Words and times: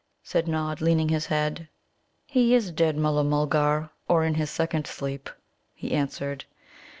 said 0.23 0.47
Nod, 0.47 0.81
leaning 0.81 1.09
his 1.09 1.27
head. 1.27 1.69
"He 2.25 2.55
is 2.55 2.71
dead, 2.71 2.97
Mulla 2.97 3.23
mulgar, 3.23 3.91
or 4.07 4.23
in 4.25 4.33
his 4.33 4.49
second 4.49 4.87
sleep," 4.87 5.29
he 5.75 5.91
answered. 5.91 6.45